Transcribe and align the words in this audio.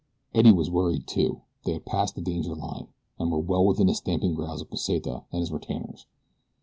Eddie 0.33 0.51
was 0.51 0.71
worried, 0.71 1.05
too. 1.05 1.41
They 1.63 1.73
had 1.73 1.85
passed 1.85 2.15
the 2.15 2.21
danger 2.23 2.55
line, 2.55 2.87
and 3.19 3.31
were 3.31 3.37
well 3.37 3.63
within 3.63 3.85
the 3.85 3.93
stamping 3.93 4.33
ground 4.33 4.59
of 4.59 4.71
Pesita 4.71 5.25
and 5.31 5.41
his 5.41 5.51
retainers. 5.51 6.07